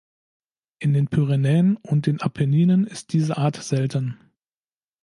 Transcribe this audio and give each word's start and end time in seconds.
In 0.79 0.93
den 0.93 1.09
Pyrenäen 1.09 1.77
und 1.77 2.23
Apenninen 2.23 2.87
ist 2.87 3.13
diese 3.13 3.37
Art 3.37 3.57
selten. 3.57 4.17